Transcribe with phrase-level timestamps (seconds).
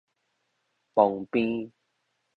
[0.95, 1.69] 旁邊